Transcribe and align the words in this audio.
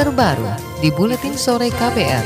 terbaru 0.00 0.48
di 0.80 0.88
Buletin 0.88 1.36
Sore 1.36 1.68
KPR. 1.68 2.24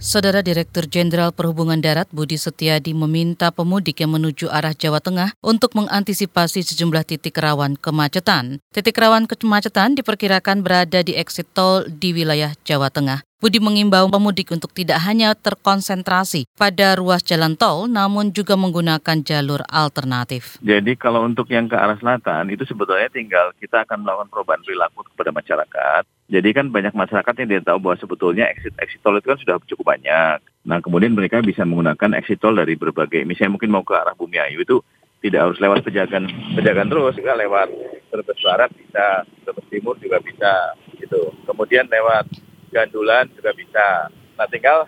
Saudara 0.00 0.40
Direktur 0.40 0.88
Jenderal 0.88 1.36
Perhubungan 1.36 1.76
Darat 1.84 2.08
Budi 2.08 2.40
Setiadi 2.40 2.96
meminta 2.96 3.52
pemudik 3.52 4.00
yang 4.00 4.16
menuju 4.16 4.48
arah 4.48 4.72
Jawa 4.72 5.04
Tengah 5.04 5.36
untuk 5.44 5.76
mengantisipasi 5.76 6.64
sejumlah 6.64 7.04
titik 7.04 7.36
rawan 7.36 7.76
kemacetan. 7.76 8.64
Titik 8.72 8.96
rawan 8.96 9.28
kemacetan 9.28 10.00
diperkirakan 10.00 10.64
berada 10.64 11.04
di 11.04 11.12
exit 11.12 11.44
tol 11.52 11.84
di 11.84 12.16
wilayah 12.16 12.56
Jawa 12.64 12.88
Tengah. 12.88 13.20
Budi 13.38 13.62
mengimbau 13.62 14.10
pemudik 14.10 14.50
untuk 14.50 14.74
tidak 14.74 14.98
hanya 15.06 15.30
terkonsentrasi 15.30 16.50
pada 16.58 16.98
ruas 16.98 17.22
jalan 17.22 17.54
tol, 17.54 17.86
namun 17.86 18.34
juga 18.34 18.58
menggunakan 18.58 19.22
jalur 19.22 19.62
alternatif. 19.70 20.58
Jadi 20.58 20.98
kalau 20.98 21.22
untuk 21.22 21.46
yang 21.46 21.70
ke 21.70 21.78
arah 21.78 21.94
selatan 22.02 22.50
itu 22.50 22.66
sebetulnya 22.66 23.06
tinggal 23.06 23.54
kita 23.62 23.86
akan 23.86 24.02
melakukan 24.02 24.26
perubahan 24.34 24.58
perilaku 24.66 25.06
kepada 25.14 25.30
masyarakat. 25.30 26.02
Jadi 26.26 26.48
kan 26.50 26.66
banyak 26.74 26.90
masyarakat 26.98 27.30
yang 27.38 27.46
tidak 27.54 27.64
tahu 27.70 27.78
bahwa 27.78 27.96
sebetulnya 28.02 28.50
exit 28.50 28.74
exit 28.82 28.98
tol 29.06 29.14
itu 29.14 29.30
kan 29.30 29.38
sudah 29.38 29.54
cukup 29.70 29.86
banyak. 29.86 30.42
Nah 30.66 30.82
kemudian 30.82 31.14
mereka 31.14 31.38
bisa 31.38 31.62
menggunakan 31.62 32.18
exit 32.18 32.42
tol 32.42 32.58
dari 32.58 32.74
berbagai, 32.74 33.22
misalnya 33.22 33.54
mungkin 33.54 33.70
mau 33.70 33.86
ke 33.86 33.94
arah 33.94 34.18
Bumi 34.18 34.42
Ayu 34.42 34.66
itu 34.66 34.82
tidak 35.22 35.46
harus 35.46 35.62
lewat 35.62 35.86
pejagan 35.86 36.26
pejagan 36.58 36.90
terus, 36.90 37.14
juga 37.14 37.38
lewat 37.38 37.70
Brebes 38.10 38.42
Barat 38.42 38.74
bisa, 38.74 39.22
Brebes 39.46 39.66
Timur 39.70 39.94
juga 40.02 40.18
bisa, 40.26 40.74
gitu. 40.98 41.30
Kemudian 41.46 41.86
lewat 41.86 42.26
gandulan 42.72 43.28
juga 43.32 43.52
bisa. 43.56 44.12
Nah 44.38 44.46
tinggal 44.48 44.86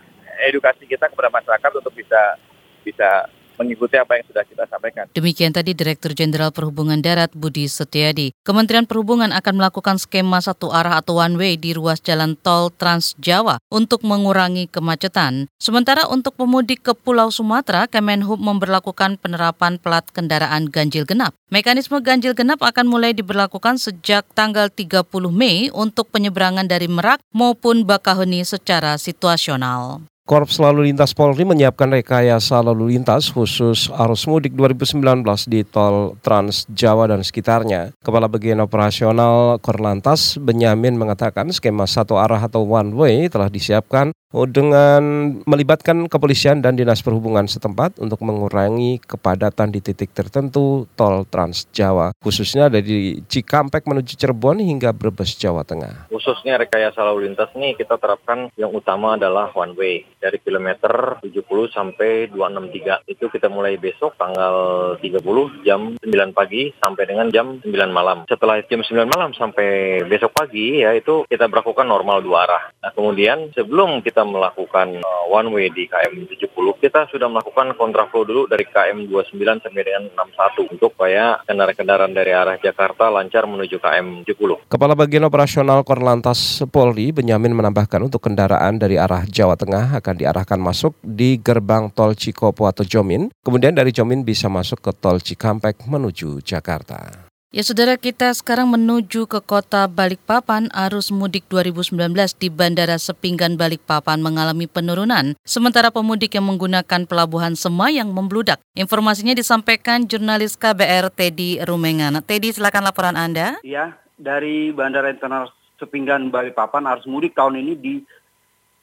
edukasi 0.48 0.86
kita 0.88 1.10
kepada 1.10 1.28
masyarakat 1.32 1.70
untuk 1.76 1.92
bisa 1.92 2.38
bisa 2.84 3.28
mengikuti 3.60 4.00
apa 4.00 4.16
yang 4.16 4.24
sudah 4.24 4.44
kita 4.48 4.64
sampaikan. 4.72 5.04
Demikian 5.12 5.52
tadi 5.52 5.76
Direktur 5.76 6.16
Jenderal 6.16 6.48
Perhubungan 6.48 6.96
Darat 7.04 7.36
Budi 7.36 7.68
Setiadi. 7.68 8.32
Kementerian 8.40 8.88
Perhubungan 8.88 9.36
akan 9.36 9.60
melakukan 9.60 10.00
skema 10.00 10.40
satu 10.40 10.72
arah 10.72 10.96
atau 11.04 11.20
one 11.20 11.36
way 11.36 11.52
di 11.60 11.76
ruas 11.76 12.00
jalan 12.00 12.40
tol 12.40 12.72
Trans 12.72 13.12
Jawa 13.20 13.60
untuk 13.68 14.00
mengurangi 14.00 14.64
kemacetan. 14.72 15.52
Sementara 15.60 16.08
untuk 16.08 16.40
pemudik 16.40 16.80
ke 16.80 16.96
Pulau 16.96 17.28
Sumatera, 17.28 17.84
Kemenhub 17.84 18.40
memperlakukan 18.40 19.20
penerapan 19.20 19.76
plat 19.76 20.08
kendaraan 20.08 20.72
ganjil 20.72 21.04
genap. 21.04 21.36
Mekanisme 21.52 22.00
ganjil 22.00 22.32
genap 22.32 22.64
akan 22.64 22.88
mulai 22.88 23.12
diberlakukan 23.12 23.76
sejak 23.76 24.24
tanggal 24.32 24.72
30 24.72 25.04
Mei 25.28 25.68
untuk 25.74 26.08
penyeberangan 26.08 26.64
dari 26.64 26.88
Merak 26.88 27.20
maupun 27.36 27.84
Bakahuni 27.84 28.46
secara 28.46 28.96
situasional. 28.96 30.09
Korps 30.28 30.60
Lalu 30.62 30.92
Lintas 30.92 31.16
Polri 31.16 31.42
menyiapkan 31.42 31.90
rekayasa 31.90 32.62
lalu 32.62 32.94
lintas 32.94 33.32
khusus 33.34 33.90
arus 33.90 34.28
mudik 34.30 34.54
2019 34.54 35.26
di 35.48 35.66
tol 35.66 36.14
Trans 36.22 36.68
Jawa 36.70 37.10
dan 37.10 37.24
sekitarnya. 37.24 37.96
Kepala 37.98 38.30
Bagian 38.30 38.62
Operasional 38.62 39.58
Korlantas 39.58 40.38
Benyamin 40.38 40.94
mengatakan 40.94 41.50
skema 41.50 41.88
satu 41.88 42.20
arah 42.20 42.46
atau 42.46 42.62
one 42.62 42.94
way 42.94 43.26
telah 43.26 43.50
disiapkan 43.50 44.14
dengan 44.30 45.02
melibatkan 45.42 46.06
kepolisian 46.06 46.62
dan 46.62 46.78
dinas 46.78 47.02
perhubungan 47.02 47.50
setempat 47.50 47.98
untuk 47.98 48.22
mengurangi 48.22 49.02
kepadatan 49.02 49.74
di 49.74 49.82
titik 49.82 50.14
tertentu 50.14 50.86
tol 50.94 51.26
Trans 51.26 51.66
Jawa, 51.74 52.14
khususnya 52.22 52.70
dari 52.70 53.18
Cikampek 53.26 53.90
menuju 53.90 54.14
Cirebon 54.14 54.62
hingga 54.62 54.94
Brebes, 54.94 55.34
Jawa 55.34 55.66
Tengah. 55.66 56.06
Khususnya 56.14 56.62
rekayasa 56.62 57.02
lalu 57.02 57.26
lintas 57.26 57.50
ini 57.58 57.74
kita 57.74 57.98
terapkan 57.98 58.46
yang 58.54 58.70
utama 58.70 59.18
adalah 59.18 59.50
one 59.58 59.74
way 59.74 60.06
dari 60.22 60.38
kilometer 60.38 61.18
70 61.18 61.42
sampai 61.74 62.30
263. 62.30 63.10
Itu 63.10 63.26
kita 63.26 63.50
mulai 63.50 63.74
besok 63.80 64.14
tanggal 64.14 64.54
30 65.02 65.66
jam 65.66 65.98
9 65.98 66.36
pagi 66.36 66.70
sampai 66.78 67.04
dengan 67.10 67.26
jam 67.34 67.58
9 67.58 67.66
malam. 67.90 68.22
Setelah 68.30 68.62
jam 68.68 68.86
9 68.86 69.10
malam 69.10 69.34
sampai 69.34 70.00
besok 70.06 70.30
pagi 70.36 70.86
ya 70.86 70.94
itu 70.94 71.26
kita 71.26 71.50
berlakukan 71.50 71.90
normal 71.90 72.22
dua 72.22 72.46
arah. 72.46 72.62
Nah 72.84 72.94
kemudian 72.94 73.50
sebelum 73.56 74.04
kita 74.04 74.22
melakukan 74.22 75.02
uh, 75.02 75.24
one 75.26 75.50
way 75.50 75.66
di 75.72 75.90
KM 75.90 76.30
70, 76.30 76.52
kita 76.78 77.10
sudah 77.10 77.26
melakukan 77.26 77.74
kontraflow 77.74 78.22
dulu 78.22 78.46
dari 78.46 78.68
KM 78.68 79.08
29 79.10 79.64
sampai 79.64 79.82
dengan 79.82 80.12
61 80.14 80.76
untuk 80.76 80.92
supaya 81.00 81.40
kendaraan-kendaraan 81.48 82.12
dari 82.12 82.36
arah 82.36 82.60
Jakarta 82.60 83.08
lancar 83.08 83.48
menuju 83.48 83.80
KM 83.80 84.26
70. 84.28 84.68
Kepala 84.68 84.92
Bagian 84.92 85.24
Operasional 85.24 85.80
Korlantas 85.80 86.60
Polri 86.68 87.08
Benyamin 87.08 87.56
menambahkan 87.56 88.04
untuk 88.04 88.20
kendaraan 88.26 88.76
dari 88.76 89.00
arah 89.00 89.24
Jawa 89.24 89.56
Tengah 89.56 89.96
akan 89.96 90.09
diarahkan 90.16 90.58
masuk 90.58 90.96
di 91.02 91.38
gerbang 91.38 91.90
tol 91.92 92.14
Cikopo 92.14 92.66
atau 92.70 92.86
Jomin, 92.86 93.28
kemudian 93.42 93.74
dari 93.74 93.90
Jomin 93.90 94.22
bisa 94.26 94.50
masuk 94.50 94.80
ke 94.80 94.90
tol 94.96 95.18
Cikampek 95.18 95.84
menuju 95.86 96.40
Jakarta. 96.40 97.30
Ya 97.50 97.66
saudara 97.66 97.98
kita 97.98 98.30
sekarang 98.30 98.70
menuju 98.70 99.26
ke 99.26 99.42
kota 99.42 99.90
Balikpapan 99.90 100.70
arus 100.70 101.10
mudik 101.10 101.50
2019 101.50 102.14
di 102.38 102.46
Bandara 102.46 102.94
Sepinggan 102.94 103.58
Balikpapan 103.58 104.22
mengalami 104.22 104.70
penurunan 104.70 105.34
sementara 105.42 105.90
pemudik 105.90 106.38
yang 106.38 106.46
menggunakan 106.46 107.10
pelabuhan 107.10 107.58
Semayang 107.58 108.14
membludak. 108.14 108.62
Informasinya 108.78 109.34
disampaikan 109.34 110.06
jurnalis 110.06 110.54
KBR 110.54 111.10
Teddy 111.10 111.58
Rumengan. 111.66 112.22
Teddy 112.22 112.54
silakan 112.54 112.86
laporan 112.86 113.18
Anda. 113.18 113.58
Ya, 113.66 113.98
dari 114.14 114.70
Bandara 114.70 115.10
Internasional 115.10 115.50
Sepinggan 115.82 116.30
Balikpapan 116.30 116.86
arus 116.86 117.08
mudik 117.10 117.34
tahun 117.34 117.66
ini 117.66 117.72
di 117.74 117.94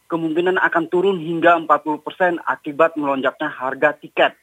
kemungkinan 0.08 0.58
akan 0.60 0.84
turun 0.88 1.20
hingga 1.20 1.60
40% 1.68 2.40
akibat 2.44 2.96
melonjaknya 2.96 3.52
harga 3.52 3.94
tiket. 4.00 4.34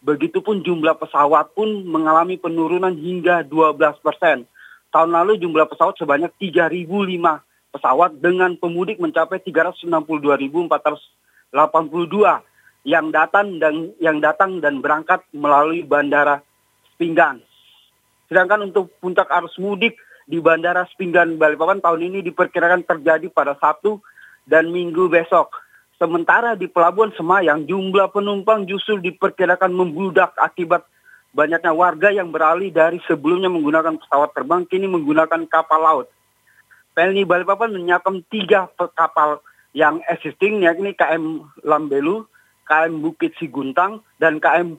Begitupun 0.00 0.64
jumlah 0.64 0.96
pesawat 0.96 1.52
pun 1.52 1.84
mengalami 1.84 2.40
penurunan 2.40 2.92
hingga 2.92 3.44
12 3.44 4.00
persen. 4.00 4.48
Tahun 4.88 5.10
lalu 5.12 5.36
jumlah 5.40 5.68
pesawat 5.68 6.00
sebanyak 6.00 6.32
3.005 6.40 6.88
pesawat 7.70 8.10
dengan 8.18 8.56
pemudik 8.56 8.98
mencapai 8.98 9.38
362.482 9.44 10.68
yang 12.88 13.12
datang 13.12 13.60
dan 13.60 13.92
yang 14.00 14.18
datang 14.24 14.58
dan 14.64 14.80
berangkat 14.80 15.20
melalui 15.36 15.84
bandara 15.84 16.40
Spinggan. 16.96 17.44
Sedangkan 18.26 18.72
untuk 18.72 18.92
puncak 19.00 19.28
arus 19.28 19.56
mudik 19.60 20.00
di 20.24 20.40
bandara 20.40 20.86
Spinggan 20.94 21.36
Balikpapan 21.36 21.82
tahun 21.82 22.00
ini 22.12 22.18
diperkirakan 22.24 22.86
terjadi 22.86 23.26
pada 23.28 23.58
Sabtu 23.58 24.00
dan 24.50 24.74
Minggu 24.74 25.06
besok. 25.06 25.54
Sementara 25.94 26.58
di 26.58 26.66
Pelabuhan 26.66 27.14
Semayang 27.14 27.70
jumlah 27.70 28.10
penumpang 28.10 28.66
justru 28.66 28.98
diperkirakan 28.98 29.70
membludak 29.70 30.34
akibat 30.34 30.82
banyaknya 31.30 31.70
warga 31.70 32.10
yang 32.10 32.34
beralih 32.34 32.74
dari 32.74 32.98
sebelumnya 33.06 33.46
menggunakan 33.46 33.94
pesawat 34.02 34.34
terbang 34.34 34.66
kini 34.66 34.90
menggunakan 34.90 35.46
kapal 35.46 35.78
laut. 35.78 36.06
Pelni 36.90 37.22
Balikpapan 37.22 37.78
menyiapkan 37.78 38.26
tiga 38.26 38.66
kapal 38.98 39.38
yang 39.70 40.02
existing 40.10 40.66
yakni 40.66 40.90
KM 40.98 41.46
Lambelu, 41.62 42.26
KM 42.66 42.98
Bukit 42.98 43.38
Siguntang, 43.38 44.02
dan 44.18 44.42
KM 44.42 44.74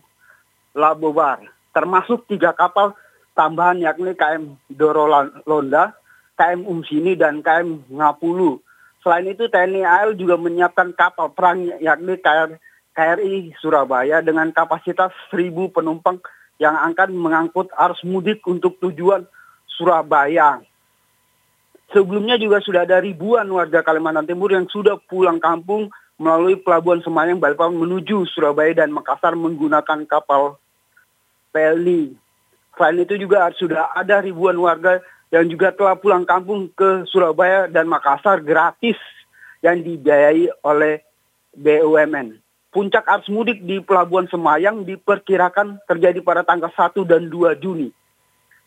Labobar. 0.76 1.40
Termasuk 1.72 2.28
tiga 2.28 2.52
kapal 2.52 2.92
tambahan 3.32 3.80
yakni 3.80 4.12
KM 4.12 4.59
Doro 4.68 5.08
Londa, 5.48 5.96
KM 6.36 6.68
Umsini, 6.68 7.16
dan 7.16 7.40
KM 7.40 7.88
Ngapulu 7.88 8.59
Selain 9.02 9.26
itu 9.26 9.50
TNI 9.50 9.82
AL 9.82 10.14
juga 10.14 10.38
menyiapkan 10.38 10.94
kapal 10.94 11.34
perang 11.34 11.66
yakni 11.82 12.22
KRI 12.94 13.58
Surabaya 13.58 14.22
dengan 14.22 14.54
kapasitas 14.54 15.10
1000 15.34 15.74
penumpang 15.74 16.22
yang 16.62 16.78
akan 16.78 17.18
mengangkut 17.18 17.74
arus 17.74 18.06
mudik 18.06 18.46
untuk 18.46 18.78
tujuan 18.78 19.26
Surabaya. 19.66 20.62
Sebelumnya 21.90 22.38
juga 22.38 22.62
sudah 22.62 22.86
ada 22.86 23.02
ribuan 23.02 23.50
warga 23.50 23.82
Kalimantan 23.82 24.30
Timur 24.30 24.54
yang 24.54 24.70
sudah 24.70 25.02
pulang 25.10 25.42
kampung 25.42 25.90
melalui 26.22 26.62
Pelabuhan 26.62 27.02
Semayang 27.02 27.42
Balikpapan 27.42 27.74
menuju 27.74 28.30
Surabaya 28.30 28.86
dan 28.86 28.94
Makassar 28.94 29.34
menggunakan 29.34 30.06
kapal 30.06 30.62
Pelni. 31.50 32.14
Selain 32.78 33.02
itu 33.02 33.18
juga 33.18 33.50
sudah 33.58 33.92
ada 33.98 34.22
ribuan 34.22 34.56
warga 34.56 35.02
yang 35.31 35.47
juga 35.47 35.72
telah 35.72 35.96
pulang 35.96 36.28
kampung 36.28 36.67
ke 36.76 37.08
Surabaya 37.08 37.72
dan 37.72 37.88
Makassar 37.88 38.44
gratis 38.44 39.00
yang 39.64 39.79
dibiayai 39.79 40.52
oleh 40.67 41.00
BUMN. 41.56 42.35
Puncak 42.72 43.03
arus 43.08 43.28
mudik 43.32 43.64
di 43.64 43.79
Pelabuhan 43.84 44.28
Semayang 44.32 44.84
diperkirakan 44.88 45.84
terjadi 45.88 46.20
pada 46.23 46.44
tanggal 46.44 46.72
1 46.72 47.03
dan 47.08 47.28
2 47.28 47.59
Juni. 47.64 47.91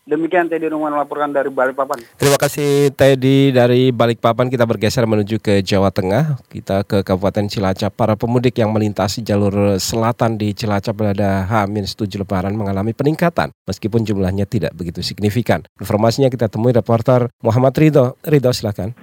Demikian 0.05 0.45
Teddy 0.45 0.69
Numan 0.69 0.93
melaporkan 0.93 1.33
dari 1.33 1.49
Balikpapan. 1.49 1.97
Terima 2.21 2.37
kasih 2.37 2.93
Teddy 2.93 3.49
dari 3.49 3.89
Balikpapan. 3.89 4.53
Kita 4.53 4.69
bergeser 4.69 5.09
menuju 5.09 5.41
ke 5.41 5.65
Jawa 5.65 5.89
Tengah. 5.89 6.45
Kita 6.45 6.85
ke 6.85 7.01
Kabupaten 7.01 7.49
Cilacap. 7.49 7.89
Para 7.89 8.13
pemudik 8.13 8.53
yang 8.61 8.69
melintasi 8.69 9.25
jalur 9.25 9.81
selatan 9.81 10.37
di 10.37 10.53
Cilacap 10.53 10.93
pada 10.93 11.49
H-7 11.49 12.21
Lebaran 12.21 12.53
mengalami 12.53 12.93
peningkatan. 12.93 13.49
Meskipun 13.65 14.05
jumlahnya 14.05 14.45
tidak 14.45 14.77
begitu 14.77 15.01
signifikan. 15.01 15.65
Informasinya 15.81 16.29
kita 16.29 16.53
temui 16.53 16.69
reporter 16.69 17.25
Muhammad 17.41 17.73
Ridho. 17.73 18.13
Ridho 18.21 18.53
silakan. 18.53 18.93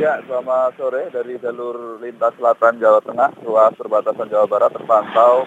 Ya, 0.00 0.16
selamat 0.24 0.80
sore 0.80 1.12
dari 1.12 1.36
jalur 1.44 2.00
lintas 2.00 2.32
selatan 2.40 2.80
Jawa 2.80 3.04
Tengah, 3.04 3.36
ruas 3.44 3.76
perbatasan 3.76 4.32
Jawa 4.32 4.48
Barat 4.48 4.72
terpantau 4.72 5.44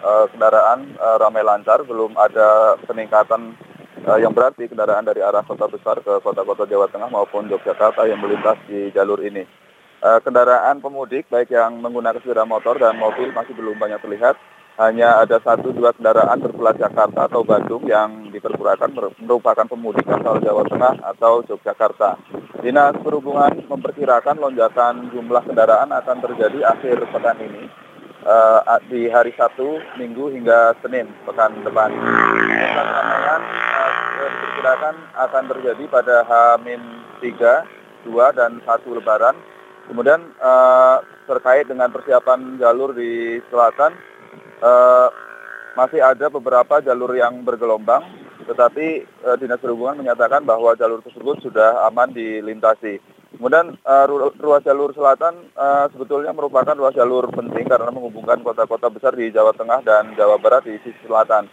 uh, 0.00 0.24
kendaraan 0.32 0.96
uh, 0.96 1.20
ramai 1.20 1.44
lancar, 1.44 1.84
belum 1.84 2.16
ada 2.16 2.78
peningkatan 2.86 3.67
uh, 4.04 4.18
yang 4.20 4.30
berarti 4.30 4.68
kendaraan 4.68 5.06
dari 5.06 5.24
arah 5.24 5.42
kota 5.42 5.66
besar 5.66 5.98
ke 6.04 6.20
kota-kota 6.22 6.68
Jawa 6.68 6.86
Tengah 6.92 7.10
maupun 7.10 7.50
Yogyakarta 7.50 8.04
yang 8.06 8.20
melintas 8.22 8.60
di 8.68 8.92
jalur 8.94 9.18
ini. 9.24 9.42
Uh, 9.98 10.22
kendaraan 10.22 10.78
pemudik 10.78 11.26
baik 11.26 11.50
yang 11.50 11.82
menggunakan 11.82 12.22
sepeda 12.22 12.46
motor 12.46 12.78
dan 12.78 12.94
mobil 12.94 13.34
masih 13.34 13.56
belum 13.56 13.80
banyak 13.80 13.98
terlihat. 13.98 14.38
Hanya 14.78 15.26
ada 15.26 15.42
satu 15.42 15.74
dua 15.74 15.90
kendaraan 15.90 16.38
berplat 16.38 16.78
Jakarta 16.78 17.26
atau 17.26 17.42
Bandung 17.42 17.82
yang 17.90 18.30
diperkirakan 18.30 18.94
merupakan 19.18 19.66
pemudik 19.66 20.06
asal 20.06 20.38
Jawa 20.38 20.62
Tengah 20.70 21.02
atau 21.02 21.42
Yogyakarta. 21.42 22.14
Dinas 22.62 22.94
Perhubungan 23.02 23.58
memperkirakan 23.66 24.38
lonjakan 24.38 25.10
jumlah 25.10 25.42
kendaraan 25.42 25.90
akan 25.90 26.16
terjadi 26.22 26.78
akhir 26.78 27.10
pekan 27.10 27.38
ini 27.42 27.88
uh, 28.28 28.78
di 28.88 29.08
hari 29.08 29.32
Sabtu, 29.34 29.80
Minggu 29.96 30.30
hingga 30.32 30.74
Senin 30.82 31.08
pekan 31.24 31.62
depan. 31.64 31.90
Diperkirakan 34.58 34.96
akan 35.14 35.44
terjadi 35.54 35.84
pada 35.86 36.16
H-3, 36.26 37.30
2 38.10 38.10
dan 38.34 38.58
1 38.58 38.98
Lebaran. 38.98 39.38
Kemudian 39.86 40.34
uh, 40.42 40.98
terkait 41.30 41.70
dengan 41.70 41.86
persiapan 41.94 42.58
jalur 42.58 42.90
di 42.90 43.38
selatan, 43.54 43.94
uh, 44.58 45.08
masih 45.78 46.02
ada 46.02 46.26
beberapa 46.26 46.82
jalur 46.82 47.14
yang 47.14 47.46
bergelombang, 47.46 48.02
tetapi 48.50 49.06
uh, 49.22 49.38
Dinas 49.38 49.62
Perhubungan 49.62 50.02
menyatakan 50.02 50.42
bahwa 50.42 50.74
jalur 50.74 51.06
tersebut 51.06 51.38
sudah 51.38 51.86
aman 51.86 52.10
dilintasi. 52.10 52.98
Kemudian 53.38 53.78
uh, 53.86 54.10
ruas 54.42 54.66
jalur 54.66 54.90
selatan 54.90 55.54
uh, 55.54 55.86
sebetulnya 55.94 56.34
merupakan 56.34 56.74
ruas 56.74 56.98
jalur 56.98 57.30
penting 57.30 57.70
karena 57.70 57.94
menghubungkan 57.94 58.42
kota-kota 58.42 58.90
besar 58.90 59.14
di 59.14 59.30
Jawa 59.30 59.54
Tengah 59.54 59.86
dan 59.86 60.18
Jawa 60.18 60.42
Barat 60.42 60.66
di 60.66 60.74
sisi 60.82 61.06
selatan. 61.06 61.46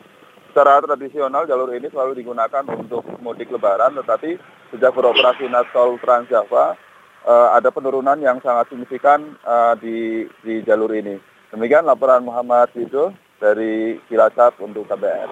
Secara 0.55 0.79
tradisional 0.79 1.43
jalur 1.43 1.67
ini 1.75 1.91
selalu 1.91 2.15
digunakan 2.15 2.63
untuk 2.63 3.03
mudik 3.19 3.51
lebaran, 3.51 3.91
tetapi 3.99 4.39
sejak 4.71 4.95
beroperasi 4.95 5.51
Tol 5.75 5.99
Trans 5.99 6.31
Java 6.31 6.79
uh, 7.27 7.51
ada 7.51 7.75
penurunan 7.75 8.15
yang 8.23 8.39
sangat 8.39 8.71
signifikan 8.71 9.35
uh, 9.43 9.75
di, 9.75 10.23
di 10.47 10.63
jalur 10.63 10.95
ini. 10.95 11.19
Demikian 11.51 11.83
laporan 11.83 12.23
Muhammad 12.23 12.71
Wido 12.71 13.11
dari 13.35 13.99
Cilacap 14.07 14.55
untuk 14.63 14.87
KBR. 14.87 15.27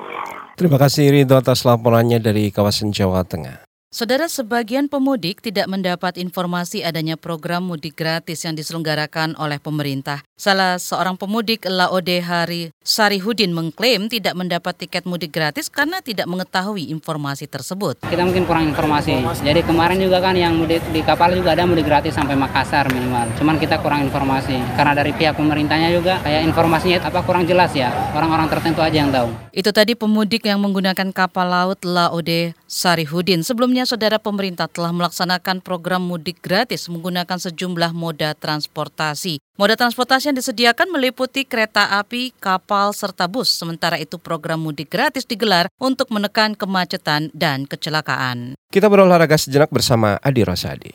Terima 0.59 0.75
kasih 0.75 1.07
Ridho 1.15 1.39
atas 1.39 1.63
laporannya 1.63 2.19
dari 2.19 2.51
kawasan 2.51 2.91
Jawa 2.91 3.23
Tengah. 3.23 3.72
Saudara 3.93 4.25
sebagian 4.25 4.89
pemudik 4.89 5.37
tidak 5.37 5.69
mendapat 5.69 6.17
informasi 6.17 6.81
adanya 6.81 7.13
program 7.13 7.69
mudik 7.69 7.93
gratis 7.93 8.41
yang 8.41 8.57
diselenggarakan 8.57 9.37
oleh 9.37 9.61
pemerintah. 9.61 10.25
Salah 10.33 10.81
seorang 10.81 11.13
pemudik 11.13 11.69
Laode 11.69 12.17
Hari 12.25 12.73
Sarihudin 12.81 13.53
mengklaim 13.53 14.09
tidak 14.09 14.33
mendapat 14.33 14.81
tiket 14.81 15.05
mudik 15.05 15.29
gratis 15.29 15.69
karena 15.69 16.01
tidak 16.01 16.25
mengetahui 16.25 16.89
informasi 16.89 17.45
tersebut. 17.45 18.01
Kita 18.09 18.25
mungkin 18.25 18.49
kurang 18.49 18.65
informasi. 18.73 19.13
Jadi 19.45 19.61
kemarin 19.61 20.01
juga 20.01 20.25
kan 20.25 20.33
yang 20.33 20.57
mudik 20.57 20.81
di 20.89 21.05
kapal 21.05 21.29
juga 21.37 21.53
ada 21.53 21.69
mudik 21.69 21.85
gratis 21.85 22.17
sampai 22.17 22.33
Makassar 22.33 22.89
minimal. 22.89 23.29
Cuman 23.37 23.61
kita 23.61 23.77
kurang 23.77 24.09
informasi 24.09 24.57
karena 24.73 24.97
dari 24.97 25.13
pihak 25.13 25.37
pemerintahnya 25.37 25.93
juga 25.93 26.17
kayak 26.25 26.49
informasinya 26.49 26.97
apa 26.97 27.21
kurang 27.21 27.45
jelas 27.45 27.69
ya. 27.77 27.93
Orang-orang 28.17 28.49
tertentu 28.49 28.81
aja 28.81 29.05
yang 29.05 29.13
tahu. 29.13 29.29
Itu 29.53 29.69
tadi 29.69 29.93
pemudik 29.93 30.49
yang 30.49 30.57
menggunakan 30.65 31.13
kapal 31.13 31.45
laut 31.45 31.77
Laode 31.85 32.57
Sarihudin. 32.73 33.45
Sebelumnya 33.45 33.85
saudara 33.85 34.17
pemerintah 34.17 34.65
telah 34.65 34.89
melaksanakan 34.89 35.61
program 35.61 36.01
mudik 36.01 36.41
gratis 36.41 36.89
menggunakan 36.89 37.37
sejumlah 37.37 37.93
moda 37.93 38.33
transportasi. 38.33 39.37
Moda 39.53 39.77
transportasi 39.77 40.33
yang 40.33 40.37
disediakan 40.41 40.89
meliputi 40.89 41.45
kereta 41.45 42.01
api, 42.01 42.33
kapal, 42.41 42.89
serta 42.97 43.29
bus. 43.29 43.53
Sementara 43.53 44.01
itu 44.01 44.17
program 44.17 44.65
mudik 44.65 44.89
gratis 44.89 45.29
digelar 45.29 45.69
untuk 45.77 46.09
menekan 46.09 46.57
kemacetan 46.57 47.29
dan 47.37 47.69
kecelakaan. 47.69 48.57
Kita 48.73 48.89
berolahraga 48.89 49.37
sejenak 49.37 49.69
bersama 49.69 50.17
Adi 50.25 50.41
Rosadi. 50.41 50.93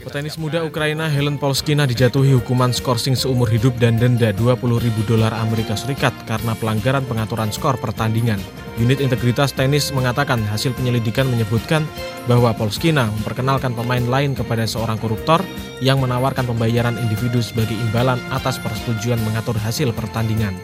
Petenis 0.00 0.40
muda 0.40 0.64
Ukraina 0.64 1.12
Helen 1.12 1.36
Polskina 1.36 1.84
dijatuhi 1.84 2.32
hukuman 2.32 2.72
skorsing 2.72 3.12
seumur 3.12 3.52
hidup 3.52 3.76
dan 3.76 4.00
denda 4.00 4.32
20 4.32 4.56
ribu 4.80 5.04
dolar 5.04 5.28
Amerika 5.36 5.76
Serikat 5.76 6.16
karena 6.24 6.56
pelanggaran 6.56 7.04
pengaturan 7.04 7.52
skor 7.52 7.76
pertandingan. 7.76 8.40
Unit 8.80 9.04
Integritas 9.04 9.52
Tenis 9.52 9.92
mengatakan 9.92 10.40
hasil 10.48 10.72
penyelidikan 10.72 11.28
menyebutkan 11.28 11.84
bahwa 12.24 12.56
Polskina 12.56 13.12
memperkenalkan 13.20 13.76
pemain 13.76 14.00
lain 14.08 14.32
kepada 14.32 14.64
seorang 14.64 14.96
koruptor 14.96 15.44
yang 15.84 16.00
menawarkan 16.00 16.48
pembayaran 16.48 16.96
individu 16.96 17.44
sebagai 17.44 17.76
imbalan 17.76 18.16
atas 18.32 18.56
persetujuan 18.56 19.20
mengatur 19.20 19.60
hasil 19.60 19.92
pertandingan. 19.92 20.56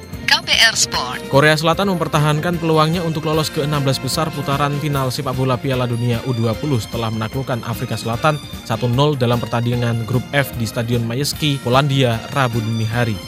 KPR 0.46 0.78
Sport. 0.78 1.26
Korea 1.26 1.58
Selatan 1.58 1.90
mempertahankan 1.90 2.62
peluangnya 2.62 3.02
untuk 3.02 3.26
lolos 3.26 3.50
ke 3.50 3.66
16 3.66 3.98
besar 3.98 4.30
putaran 4.30 4.70
final 4.78 5.10
sepak 5.10 5.34
bola 5.34 5.58
Piala 5.58 5.90
Dunia 5.90 6.22
U20 6.22 6.86
setelah 6.86 7.10
menaklukkan 7.10 7.66
Afrika 7.66 7.98
Selatan 7.98 8.38
1-0 8.62 8.94
dalam 9.18 9.42
pertandingan 9.42 10.06
grup 10.06 10.22
F 10.30 10.54
di 10.54 10.62
Stadion 10.62 11.02
Mayeski, 11.02 11.58
Polandia, 11.66 12.22
Rabu 12.30 12.62
dini 12.62 12.86
hari. 12.86 13.18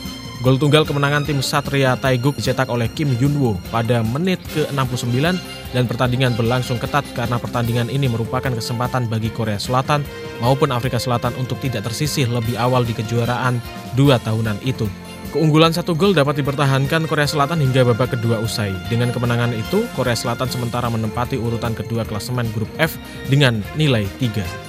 Gol 0.47 0.63
tunggal 0.63 0.87
kemenangan 0.87 1.27
tim 1.27 1.43
Satria 1.43 1.99
Taeguk 1.99 2.39
dicetak 2.39 2.71
oleh 2.71 2.87
Kim 2.87 3.11
Yunwo 3.19 3.59
pada 3.75 4.07
menit 4.07 4.39
ke-69 4.55 5.19
dan 5.75 5.85
pertandingan 5.91 6.39
berlangsung 6.39 6.79
ketat 6.79 7.03
karena 7.19 7.35
pertandingan 7.43 7.91
ini 7.91 8.07
merupakan 8.07 8.55
kesempatan 8.55 9.11
bagi 9.11 9.35
Korea 9.35 9.59
Selatan 9.59 10.07
maupun 10.39 10.71
Afrika 10.71 11.03
Selatan 11.03 11.35
untuk 11.35 11.59
tidak 11.59 11.91
tersisih 11.91 12.31
lebih 12.31 12.55
awal 12.55 12.87
di 12.87 12.95
kejuaraan 12.95 13.59
dua 13.99 14.23
tahunan 14.23 14.63
itu. 14.63 14.87
Keunggulan 15.29 15.77
satu 15.77 15.93
gol 15.93 16.17
dapat 16.17 16.41
dipertahankan 16.41 17.05
Korea 17.05 17.29
Selatan 17.29 17.61
hingga 17.61 17.85
babak 17.85 18.17
kedua 18.17 18.41
usai. 18.41 18.73
Dengan 18.89 19.13
kemenangan 19.13 19.53
itu, 19.53 19.85
Korea 19.93 20.17
Selatan 20.17 20.49
sementara 20.49 20.89
menempati 20.89 21.37
urutan 21.37 21.77
kedua 21.77 22.09
klasemen 22.09 22.49
grup 22.57 22.71
F 22.81 22.97
dengan 23.29 23.61
nilai 23.77 24.09
3. 24.17 24.68